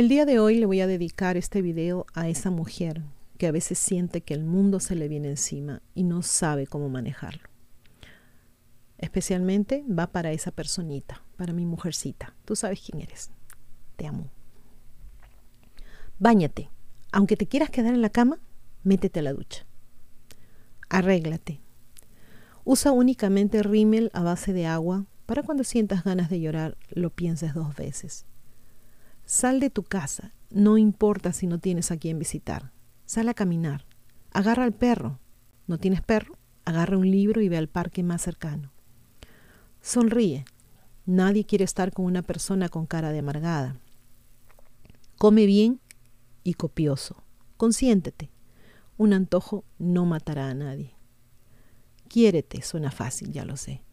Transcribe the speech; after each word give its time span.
El 0.00 0.08
día 0.08 0.24
de 0.24 0.38
hoy 0.38 0.54
le 0.54 0.64
voy 0.64 0.80
a 0.80 0.86
dedicar 0.86 1.36
este 1.36 1.60
video 1.60 2.06
a 2.14 2.26
esa 2.26 2.50
mujer 2.50 3.02
que 3.36 3.46
a 3.46 3.52
veces 3.52 3.78
siente 3.78 4.22
que 4.22 4.32
el 4.32 4.44
mundo 4.44 4.80
se 4.80 4.94
le 4.94 5.08
viene 5.08 5.28
encima 5.28 5.82
y 5.94 6.04
no 6.04 6.22
sabe 6.22 6.66
cómo 6.66 6.88
manejarlo. 6.88 7.42
Especialmente 8.96 9.84
va 9.86 10.06
para 10.06 10.32
esa 10.32 10.52
personita, 10.52 11.22
para 11.36 11.52
mi 11.52 11.66
mujercita. 11.66 12.34
Tú 12.46 12.56
sabes 12.56 12.80
quién 12.80 13.02
eres. 13.02 13.30
Te 13.96 14.06
amo. 14.06 14.30
Báñate. 16.18 16.70
Aunque 17.12 17.36
te 17.36 17.46
quieras 17.46 17.68
quedar 17.68 17.92
en 17.92 18.00
la 18.00 18.08
cama, 18.08 18.38
métete 18.82 19.20
a 19.20 19.24
la 19.24 19.34
ducha. 19.34 19.66
Arréglate. 20.88 21.60
Usa 22.64 22.90
únicamente 22.90 23.62
rímel 23.62 24.10
a 24.14 24.22
base 24.22 24.54
de 24.54 24.64
agua 24.64 25.04
para 25.26 25.42
cuando 25.42 25.62
sientas 25.62 26.04
ganas 26.04 26.30
de 26.30 26.40
llorar 26.40 26.78
lo 26.88 27.10
pienses 27.10 27.52
dos 27.52 27.76
veces. 27.76 28.24
Sal 29.32 29.60
de 29.60 29.70
tu 29.70 29.84
casa, 29.84 30.34
no 30.50 30.76
importa 30.76 31.32
si 31.32 31.46
no 31.46 31.60
tienes 31.60 31.92
a 31.92 31.96
quien 31.96 32.18
visitar. 32.18 32.72
Sal 33.06 33.28
a 33.28 33.34
caminar. 33.34 33.86
Agarra 34.32 34.64
al 34.64 34.72
perro. 34.72 35.20
¿No 35.68 35.78
tienes 35.78 36.02
perro? 36.02 36.36
Agarra 36.64 36.98
un 36.98 37.08
libro 37.08 37.40
y 37.40 37.48
ve 37.48 37.56
al 37.56 37.68
parque 37.68 38.02
más 38.02 38.22
cercano. 38.22 38.72
Sonríe. 39.80 40.44
Nadie 41.06 41.46
quiere 41.46 41.64
estar 41.64 41.92
con 41.92 42.06
una 42.06 42.22
persona 42.22 42.68
con 42.68 42.86
cara 42.86 43.12
de 43.12 43.20
amargada. 43.20 43.76
Come 45.16 45.46
bien 45.46 45.78
y 46.42 46.54
copioso. 46.54 47.22
Consiéntete. 47.56 48.32
Un 48.96 49.12
antojo 49.12 49.64
no 49.78 50.06
matará 50.06 50.48
a 50.48 50.54
nadie. 50.54 50.96
Quiérete, 52.08 52.62
suena 52.62 52.90
fácil, 52.90 53.30
ya 53.30 53.44
lo 53.44 53.56
sé. 53.56 53.84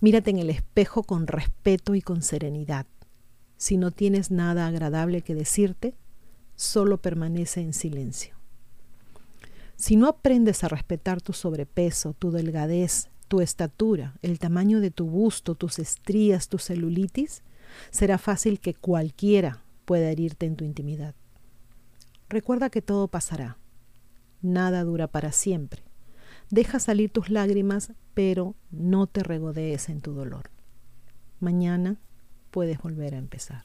Mírate 0.00 0.28
en 0.28 0.38
el 0.38 0.50
espejo 0.50 1.02
con 1.02 1.28
respeto 1.28 1.94
y 1.94 2.02
con 2.02 2.20
serenidad. 2.20 2.84
Si 3.62 3.76
no 3.76 3.92
tienes 3.92 4.32
nada 4.32 4.66
agradable 4.66 5.22
que 5.22 5.36
decirte, 5.36 5.94
solo 6.56 7.00
permanece 7.00 7.60
en 7.60 7.74
silencio. 7.74 8.34
Si 9.76 9.94
no 9.94 10.08
aprendes 10.08 10.64
a 10.64 10.68
respetar 10.68 11.22
tu 11.22 11.32
sobrepeso, 11.32 12.12
tu 12.12 12.32
delgadez, 12.32 13.08
tu 13.28 13.40
estatura, 13.40 14.16
el 14.20 14.40
tamaño 14.40 14.80
de 14.80 14.90
tu 14.90 15.06
busto, 15.06 15.54
tus 15.54 15.78
estrías, 15.78 16.48
tu 16.48 16.58
celulitis, 16.58 17.44
será 17.92 18.18
fácil 18.18 18.58
que 18.58 18.74
cualquiera 18.74 19.62
pueda 19.84 20.10
herirte 20.10 20.46
en 20.46 20.56
tu 20.56 20.64
intimidad. 20.64 21.14
Recuerda 22.28 22.68
que 22.68 22.82
todo 22.82 23.06
pasará. 23.06 23.58
Nada 24.40 24.82
dura 24.82 25.06
para 25.06 25.30
siempre. 25.30 25.84
Deja 26.50 26.80
salir 26.80 27.12
tus 27.12 27.30
lágrimas, 27.30 27.92
pero 28.12 28.56
no 28.72 29.06
te 29.06 29.22
regodees 29.22 29.88
en 29.88 30.00
tu 30.00 30.14
dolor. 30.14 30.50
Mañana 31.38 32.00
puedes 32.52 32.78
volver 32.78 33.14
a 33.14 33.18
empezar. 33.18 33.64